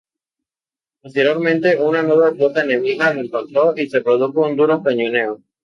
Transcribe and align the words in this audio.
Posteriormente 1.03 1.77
una 1.79 2.01
nueva 2.01 2.33
flota 2.33 2.63
enemiga 2.63 3.13
lo 3.13 3.21
encontró 3.21 3.75
y 3.77 3.87
se 3.87 4.01
produjo 4.01 4.41
un 4.47 4.55
duro 4.55 4.81
cañoneo. 4.81 5.43